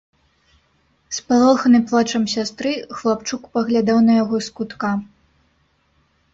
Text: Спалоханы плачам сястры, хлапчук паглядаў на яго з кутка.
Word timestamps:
Спалоханы 1.17 1.81
плачам 1.91 2.23
сястры, 2.35 2.71
хлапчук 3.01 3.41
паглядаў 3.53 3.97
на 4.09 4.13
яго 4.23 4.35
з 4.49 4.59
кутка. 4.59 4.91